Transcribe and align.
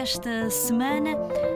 desta 0.00 0.48
semana, 0.48 1.10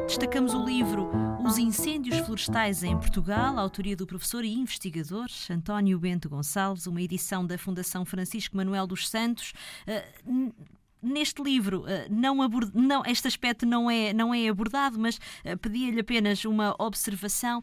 destacamos 0.06 0.52
o 0.52 0.62
livro 0.62 1.10
Os 1.42 1.56
Incêndios 1.56 2.18
Florestais 2.18 2.82
em 2.82 2.94
Portugal, 2.94 3.58
autoria 3.58 3.96
do 3.96 4.06
professor 4.06 4.44
e 4.44 4.52
investigador 4.52 5.28
António 5.48 5.98
Bento 5.98 6.28
Gonçalves, 6.28 6.86
uma 6.86 7.00
edição 7.00 7.46
da 7.46 7.56
Fundação 7.56 8.04
Francisco 8.04 8.54
Manuel 8.54 8.86
dos 8.86 9.08
Santos. 9.08 9.54
Uh, 9.88 10.52
neste 11.02 11.42
livro 11.42 11.84
uh, 11.84 11.86
não, 12.10 12.42
abord... 12.42 12.70
não 12.74 13.02
este 13.06 13.26
aspecto 13.26 13.64
não 13.64 13.90
é 13.90 14.12
não 14.12 14.34
é 14.34 14.48
abordado 14.48 14.98
mas 14.98 15.16
uh, 15.16 15.56
pedia-lhe 15.60 16.00
apenas 16.00 16.44
uma 16.44 16.74
observação 16.78 17.62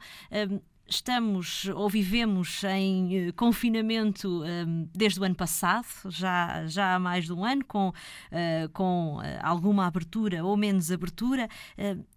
estamos 0.92 1.66
ou 1.74 1.90
vivemos 1.90 2.64
em 2.66 3.30
uh, 3.30 3.34
confinamento 3.34 4.44
um, 4.44 4.88
desde 4.94 5.20
o 5.20 5.24
ano 5.24 5.36
passado, 5.36 5.88
já, 6.10 6.66
já 6.68 6.96
há 6.96 7.00
mais 7.00 7.26
de 7.26 7.34
um 7.34 7.44
ano, 7.44 7.64
com, 7.66 7.90
uh, 7.90 8.70
com 8.74 9.18
uh, 9.18 9.22
alguma 9.42 9.88
abertura 9.88 10.44
ou 10.44 10.56
menos 10.58 10.92
abertura. 10.92 11.48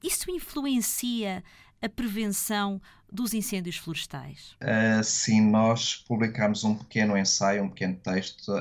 isso 0.02 0.30
influencia 0.30 1.42
a 1.80 1.88
prevenção 1.88 2.80
dos 3.12 3.33
incêndios 3.33 3.77
florestais? 3.77 4.56
sim, 5.05 5.41
nós 5.41 5.97
publicámos 5.97 6.64
um 6.64 6.75
pequeno 6.75 7.16
ensaio, 7.16 7.62
um 7.62 7.69
pequeno 7.69 7.95
texto, 7.97 8.52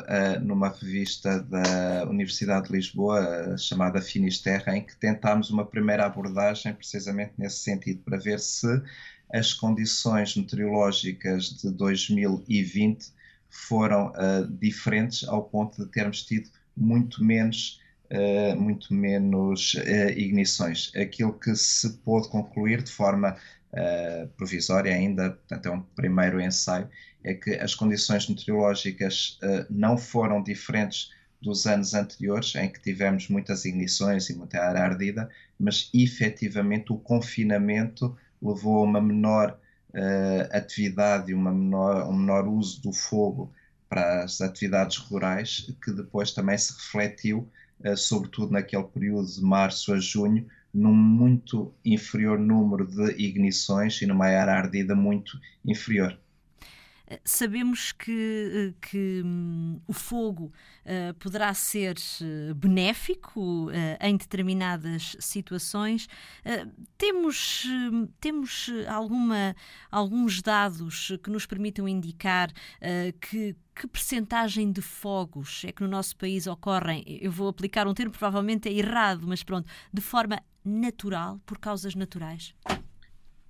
numa 0.41 0.70
revista 0.70 1.41
da 1.41 2.05
Universidade 2.08 2.67
de 2.67 2.73
Lisboa, 2.73 3.58
chamada 3.58 4.00
Finisterra, 4.02 4.77
em 4.77 4.84
que 4.84 4.95
tentámos 4.95 5.50
uma 5.50 5.66
primeira 5.66 6.05
abordagem 6.05 6.73
precisamente 6.73 7.34
nesse 7.38 7.59
sentido, 7.59 8.03
para 8.03 8.17
ver 8.17 8.39
se 8.39 8.67
as 9.34 9.52
condições 9.52 10.36
meteorológicas 10.36 11.58
de 11.58 11.72
2020 11.72 13.12
foram 13.50 14.09
uh, 14.09 14.48
diferentes 14.48 15.28
ao 15.28 15.44
ponto 15.44 15.84
de 15.84 15.92
termos 15.92 16.23
tido 16.23 16.50
muito 16.78 17.23
menos, 17.23 17.81
uh, 18.11 18.56
muito 18.56 18.94
menos 18.94 19.73
uh, 19.73 20.09
ignições. 20.16 20.92
Aquilo 20.95 21.34
que 21.34 21.56
se 21.56 21.89
pôde 21.98 22.30
concluir 22.30 22.84
de 22.84 22.92
forma 22.92 23.36
provisória 24.38 24.94
ainda, 24.94 25.31
portanto 25.31 25.66
é 25.66 25.72
um 25.72 25.81
primeiro 25.81 26.39
ensaio, 26.39 26.88
é 27.23 27.34
que 27.34 27.56
as 27.56 27.73
condições 27.73 28.30
meteorológicas 28.30 29.39
não 29.67 29.98
foram 29.98 30.44
diferentes 30.44 31.09
dos 31.42 31.66
anos 31.66 31.95
anteriores, 31.95 32.54
em 32.54 32.70
que 32.70 32.80
tivemos 32.80 33.28
muitas 33.30 33.66
ignições 33.66 34.30
e 34.30 34.36
muita 34.36 34.59
área 34.59 34.84
ardida, 34.84 35.28
mas 35.59 35.89
efetivamente 35.92 36.94
o 36.94 36.98
confinamento 37.00 38.16
levou 38.44 38.80
a 38.80 38.83
uma 38.83 39.02
menor 39.02 39.58
uh, 39.94 40.55
atividade 40.55 41.31
e 41.31 41.33
uma 41.33 41.52
menor, 41.52 42.08
um 42.09 42.13
menor 42.13 42.47
uso 42.47 42.81
do 42.81 42.91
fogo 42.91 43.52
para 43.89 44.23
as 44.23 44.41
atividades 44.41 44.97
rurais, 44.97 45.72
que 45.83 45.91
depois 45.91 46.31
também 46.31 46.58
se 46.58 46.73
refletiu, 46.73 47.49
uh, 47.86 47.95
sobretudo 47.95 48.52
naquele 48.52 48.83
período 48.83 49.27
de 49.27 49.41
março 49.41 49.94
a 49.94 49.99
junho, 49.99 50.47
num 50.73 50.94
muito 50.94 51.73
inferior 51.86 52.39
número 52.39 52.88
de 52.88 53.11
ignições 53.21 54.02
e 54.02 54.08
numa 54.08 54.25
área 54.25 54.53
ardida 54.53 54.95
muito 54.95 55.39
inferior. 55.64 56.17
Sabemos 57.23 57.92
que, 57.92 58.73
eh, 58.73 58.73
que 58.81 59.22
um, 59.23 59.80
o 59.88 59.94
fogo 59.94 60.52
uh, 60.86 61.14
poderá 61.16 61.53
ser 61.53 61.95
eh, 62.22 62.53
benéfico 62.53 63.70
em 64.00 64.17
determinadas 64.17 65.16
situações. 65.20 66.08
Temos 66.97 67.67
temos 68.20 68.70
alguma, 68.88 69.55
alguns 69.89 70.42
dados 70.42 71.11
que 71.23 71.30
nos 71.30 71.45
permitam 71.45 71.88
indicar 71.88 72.52
que 73.20 73.55
que 73.76 73.87
percentagem 73.87 74.71
de 74.71 74.82
fogos 74.82 75.64
é 75.66 75.71
que 75.71 75.82
no 75.82 75.89
nosso 75.89 76.16
país 76.16 76.45
ocorrem? 76.45 77.04
Eu 77.08 77.32
vou 77.32 77.48
aplicar 77.48 77.87
um 77.87 77.93
termo 77.93 78.11
provavelmente 78.11 78.70
é 78.70 78.71
errado, 78.71 79.27
mas 79.27 79.42
pronto, 79.42 79.67
de 79.92 80.02
forma 80.02 80.39
natural, 80.64 81.39
por 81.45 81.58
causas 81.58 81.95
naturais? 81.95 82.54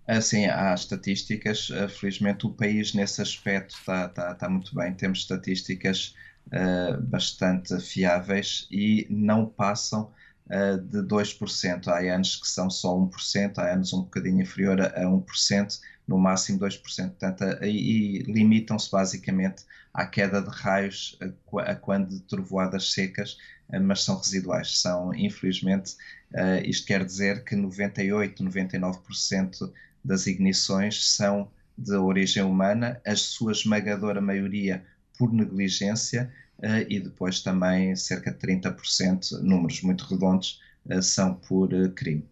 Assim, 0.05 0.45
há 0.45 0.73
estatísticas, 0.73 1.69
eh, 1.71 1.87
felizmente 1.87 2.45
o 2.45 2.49
país 2.49 2.93
nesse 2.93 3.21
aspecto 3.21 3.73
está, 3.73 4.05
está, 4.05 4.31
está 4.33 4.49
muito 4.49 4.75
bem, 4.75 4.93
temos 4.93 5.19
estatísticas 5.19 6.13
uh, 6.47 7.01
bastante 7.01 7.79
fiáveis 7.79 8.67
e 8.69 9.07
não 9.09 9.45
passam 9.45 10.11
uh, 10.47 10.77
de 10.77 10.99
2%. 11.03 11.87
Há 11.87 11.99
anos 12.13 12.35
que 12.35 12.47
são 12.47 12.69
só 12.69 12.93
1%, 12.97 13.57
há 13.59 13.71
anos 13.71 13.93
um 13.93 14.01
bocadinho 14.01 14.41
inferior 14.41 14.81
a, 14.81 14.87
a 14.87 15.05
1%, 15.05 15.79
no 16.05 16.17
máximo 16.17 16.59
2%. 16.59 16.81
Portanto, 16.81 17.43
a, 17.43 17.65
e, 17.65 18.23
limitam-se 18.23 18.91
basicamente 18.91 19.63
à 19.93 20.05
queda 20.05 20.41
de 20.41 20.49
raios 20.49 21.17
a, 21.59 21.75
quando 21.75 22.09
de 22.09 22.19
trovoadas 22.23 22.91
secas, 22.91 23.37
uh, 23.69 23.79
mas 23.81 24.03
são 24.03 24.17
residuais. 24.17 24.81
São, 24.81 25.13
infelizmente, 25.13 25.95
isto 26.65 26.87
quer 26.87 27.05
dizer 27.05 27.43
que 27.43 27.55
98, 27.55 28.43
99% 28.43 29.71
das 30.03 30.27
ignições 30.27 31.15
são 31.15 31.49
de 31.77 31.95
origem 31.95 32.43
humana, 32.43 33.01
a 33.05 33.15
sua 33.15 33.51
esmagadora 33.51 34.21
maioria 34.21 34.83
por 35.17 35.31
negligência 35.31 36.31
uh, 36.59 36.85
e 36.89 36.99
depois 36.99 37.41
também 37.41 37.95
cerca 37.95 38.31
de 38.31 38.37
30%, 38.37 39.41
números 39.41 39.81
muito 39.81 40.05
redondos, 40.05 40.61
uh, 40.85 41.01
são 41.01 41.35
por 41.35 41.73
uh, 41.73 41.89
crime. 41.91 42.25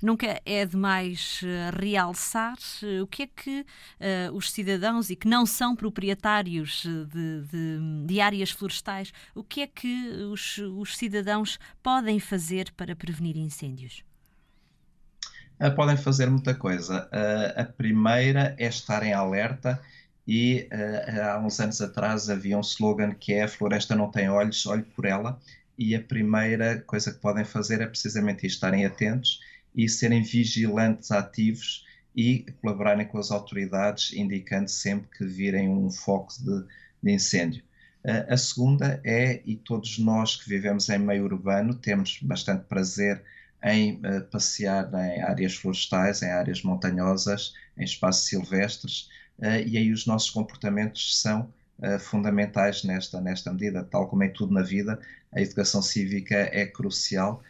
Nunca 0.00 0.40
é 0.44 0.64
demais 0.64 1.40
realçar 1.76 2.56
o 3.02 3.06
que 3.08 3.24
é 3.24 3.26
que 3.26 3.60
uh, 3.60 4.32
os 4.32 4.52
cidadãos 4.52 5.10
e 5.10 5.16
que 5.16 5.26
não 5.26 5.44
são 5.44 5.74
proprietários 5.74 6.84
de, 6.84 7.42
de, 7.42 8.06
de 8.06 8.20
áreas 8.20 8.50
florestais, 8.52 9.12
o 9.34 9.42
que 9.42 9.62
é 9.62 9.66
que 9.66 10.08
os, 10.30 10.58
os 10.58 10.96
cidadãos 10.96 11.58
podem 11.82 12.20
fazer 12.20 12.70
para 12.76 12.94
prevenir 12.94 13.36
incêndios? 13.36 14.04
Uh, 15.60 15.74
podem 15.74 15.96
fazer 15.96 16.28
muita 16.30 16.54
coisa. 16.54 17.08
Uh, 17.12 17.60
a 17.60 17.64
primeira 17.64 18.54
é 18.58 18.66
estar 18.66 19.02
em 19.02 19.12
alerta 19.12 19.80
e 20.26 20.68
uh, 20.72 21.22
há 21.22 21.38
uns 21.38 21.58
anos 21.58 21.80
atrás 21.80 22.28
havia 22.28 22.56
um 22.56 22.60
slogan 22.60 23.12
que 23.12 23.32
é 23.32 23.44
a 23.44 23.48
floresta 23.48 23.94
não 23.94 24.10
tem 24.10 24.28
olhos, 24.28 24.66
olhe 24.66 24.82
por 24.82 25.04
ela. 25.04 25.40
E 25.78 25.94
a 25.94 26.02
primeira 26.02 26.80
coisa 26.80 27.12
que 27.12 27.18
podem 27.18 27.44
fazer 27.44 27.80
é 27.80 27.86
precisamente 27.86 28.46
estarem 28.46 28.84
atentos 28.84 29.40
e 29.74 29.88
serem 29.88 30.22
vigilantes 30.22 31.12
ativos 31.12 31.86
e 32.16 32.44
colaborarem 32.60 33.06
com 33.06 33.16
as 33.18 33.30
autoridades, 33.30 34.12
indicando 34.12 34.68
sempre 34.68 35.08
que 35.16 35.24
virem 35.24 35.68
um 35.68 35.88
foco 35.90 36.32
de, 36.42 36.64
de 37.02 37.12
incêndio. 37.12 37.62
Uh, 38.04 38.32
a 38.32 38.36
segunda 38.36 39.00
é, 39.04 39.40
e 39.46 39.56
todos 39.56 39.98
nós 39.98 40.36
que 40.36 40.48
vivemos 40.48 40.88
em 40.88 40.98
meio 40.98 41.24
urbano 41.24 41.74
temos 41.74 42.18
bastante 42.22 42.64
prazer 42.64 43.22
em 43.62 43.94
uh, 43.96 44.22
passear 44.30 44.88
em 44.94 45.22
áreas 45.22 45.54
florestais, 45.54 46.22
em 46.22 46.30
áreas 46.30 46.62
montanhosas, 46.62 47.54
em 47.76 47.84
espaços 47.84 48.26
silvestres, 48.26 49.08
uh, 49.38 49.66
e 49.66 49.76
aí 49.76 49.92
os 49.92 50.06
nossos 50.06 50.30
comportamentos 50.30 51.20
são 51.20 51.52
uh, 51.78 51.98
fundamentais 51.98 52.84
nesta, 52.84 53.20
nesta 53.20 53.52
medida, 53.52 53.84
tal 53.84 54.08
como 54.08 54.22
em 54.22 54.32
tudo 54.32 54.52
na 54.52 54.62
vida, 54.62 54.98
a 55.32 55.40
educação 55.40 55.82
cívica 55.82 56.36
é 56.36 56.66
crucial. 56.66 57.42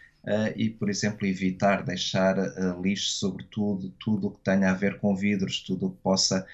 e, 0.57 0.69
por 0.69 0.91
exemplo, 0.91 1.27
evitar 1.27 1.83
deixar 1.85 2.37
lixo, 2.83 3.13
sobretudo 3.13 3.89
tudo 3.99 4.27
o 4.27 4.31
que 4.33 4.41
tenha 4.41 4.71
a 4.71 4.75
ver 4.75 4.99
com 4.99 5.17
vidros, 5.17 5.63
tudo 5.63 5.87
o 5.87 5.91
que 5.91 6.03
possa 6.03 6.45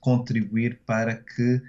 contribuir 0.00 0.80
para 0.84 1.14
que 1.14 1.62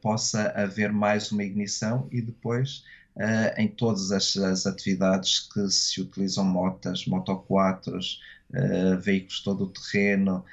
possa 0.00 0.50
haver 0.56 0.92
mais 0.92 1.30
uma 1.30 1.44
ignição 1.44 2.08
e 2.10 2.20
depois 2.20 2.84
uh, 3.18 3.60
em 3.60 3.68
todas 3.68 4.12
as, 4.12 4.36
as, 4.36 4.66
atividades 4.66 5.40
que 5.52 5.68
se 5.70 6.00
utilizam 6.00 6.44
motas, 6.44 7.06
motoquatros, 7.06 8.20
uh, 8.50 8.98
veículos 8.98 9.40
todo 9.40 9.64
o 9.64 9.68
terreno, 9.68 10.44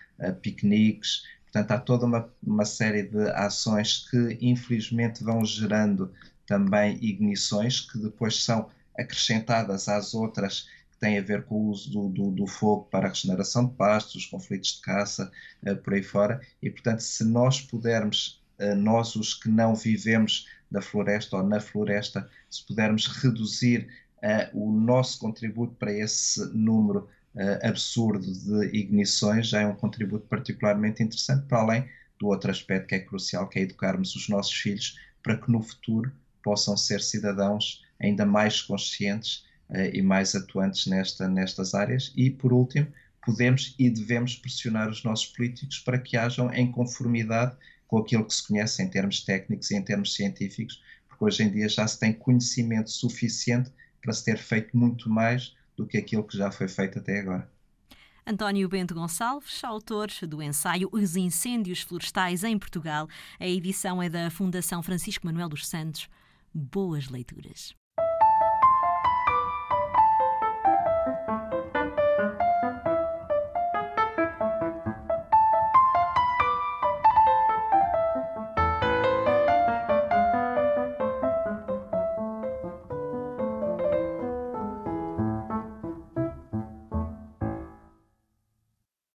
piqueniques. 0.41 1.23
Portanto, 1.43 1.71
há 1.71 1.79
toda 1.79 2.05
uma, 2.05 2.29
uma 2.41 2.65
série 2.65 3.03
de 3.03 3.29
ações 3.31 4.07
que 4.09 4.37
infelizmente 4.41 5.23
vão 5.23 5.43
gerando 5.43 6.11
também 6.45 6.97
ignições 7.03 7.81
que 7.81 7.97
depois 7.97 8.43
são 8.43 8.69
acrescentadas 8.97 9.89
às 9.89 10.13
outras 10.13 10.69
que 10.91 10.97
têm 10.99 11.17
a 11.17 11.21
ver 11.21 11.43
com 11.43 11.55
o 11.55 11.69
uso 11.69 11.91
do, 11.91 12.09
do, 12.09 12.31
do 12.31 12.47
fogo 12.47 12.85
para 12.85 13.07
a 13.07 13.09
regeneração 13.09 13.65
de 13.65 13.73
pastos, 13.73 14.15
os 14.15 14.25
conflitos 14.25 14.75
de 14.75 14.81
caça, 14.81 15.29
por 15.83 15.93
aí 15.93 16.03
fora. 16.03 16.39
E, 16.61 16.69
portanto, 16.69 17.01
se 17.01 17.25
nós 17.25 17.59
pudermos, 17.59 18.41
nós 18.77 19.15
os 19.15 19.33
que 19.33 19.49
não 19.49 19.75
vivemos 19.75 20.47
da 20.69 20.81
floresta 20.81 21.37
ou 21.37 21.43
na 21.43 21.59
floresta, 21.59 22.29
se 22.49 22.65
pudermos 22.65 23.07
reduzir 23.07 23.87
uh, 24.17 24.57
o 24.57 24.71
nosso 24.71 25.19
contributo 25.19 25.75
para 25.75 25.91
esse 25.91 26.45
número 26.53 27.09
uh, 27.35 27.67
absurdo 27.67 28.31
de 28.31 28.77
ignições, 28.77 29.47
já 29.47 29.61
é 29.61 29.67
um 29.67 29.75
contributo 29.75 30.25
particularmente 30.27 31.03
interessante, 31.03 31.45
para 31.45 31.59
além 31.59 31.89
do 32.19 32.27
outro 32.27 32.51
aspecto 32.51 32.87
que 32.87 32.95
é 32.95 32.99
crucial, 32.99 33.47
que 33.47 33.59
é 33.59 33.63
educarmos 33.63 34.15
os 34.15 34.29
nossos 34.29 34.53
filhos 34.53 34.99
para 35.21 35.37
que 35.37 35.51
no 35.51 35.61
futuro 35.61 36.11
possam 36.43 36.77
ser 36.77 37.01
cidadãos 37.01 37.83
ainda 37.99 38.25
mais 38.25 38.61
conscientes 38.61 39.43
e 39.91 39.99
mais 40.01 40.35
atuantes 40.35 40.85
nesta, 40.85 41.27
nestas 41.27 41.73
áreas. 41.73 42.13
E, 42.15 42.29
por 42.29 42.53
último, 42.53 42.87
podemos 43.25 43.73
e 43.79 43.89
devemos 43.89 44.35
pressionar 44.35 44.87
os 44.89 45.03
nossos 45.03 45.25
políticos 45.25 45.79
para 45.79 45.97
que 45.97 46.15
hajam 46.15 46.53
em 46.53 46.71
conformidade 46.71 47.57
com 47.87 47.97
aquilo 47.97 48.25
que 48.25 48.33
se 48.33 48.47
conhece 48.47 48.81
em 48.81 48.89
termos 48.89 49.21
técnicos 49.21 49.71
e 49.71 49.75
em 49.75 49.81
termos 49.81 50.13
científicos, 50.13 50.81
porque 51.07 51.23
hoje 51.23 51.43
em 51.43 51.51
dia 51.51 51.69
já 51.69 51.87
se 51.87 51.99
tem 51.99 52.13
conhecimento 52.13 52.89
suficiente 52.89 53.71
para 54.01 54.13
se 54.13 54.23
ter 54.23 54.37
feito 54.37 54.75
muito 54.77 55.09
mais 55.09 55.55
do 55.75 55.85
que 55.85 55.97
aquilo 55.97 56.23
que 56.23 56.37
já 56.37 56.51
foi 56.51 56.67
feito 56.67 56.99
até 56.99 57.19
agora. 57.19 57.49
António 58.27 58.67
Bento 58.67 58.95
Gonçalves, 58.95 59.63
autor 59.63 60.09
do 60.27 60.41
ensaio 60.41 60.89
Os 60.91 61.15
Incêndios 61.15 61.81
Florestais 61.81 62.43
em 62.43 62.57
Portugal. 62.57 63.07
A 63.39 63.47
edição 63.47 64.01
é 64.01 64.09
da 64.09 64.31
Fundação 64.31 64.81
Francisco 64.81 65.27
Manuel 65.27 65.49
dos 65.49 65.67
Santos. 65.67 66.09
Boas 66.51 67.07
leituras. 67.07 67.75